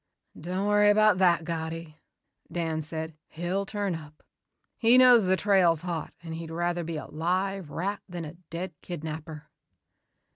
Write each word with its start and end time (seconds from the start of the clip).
"Don't 0.35 0.67
worry 0.67 0.89
about 0.89 1.19
that, 1.19 1.45
Gatti," 1.45 1.99
Dan 2.51 2.81
said. 2.81 3.13
"He'll 3.27 3.67
turn 3.67 3.93
up. 3.93 4.23
He 4.79 4.97
knows 4.97 5.25
the 5.25 5.37
trail's 5.37 5.81
hot 5.81 6.11
and 6.23 6.33
he'd 6.33 6.49
rather 6.49 6.83
be 6.83 6.97
a 6.97 7.05
live 7.05 7.69
rat 7.69 8.01
than 8.09 8.25
a 8.25 8.33
dead 8.49 8.73
kidnapper." 8.81 9.47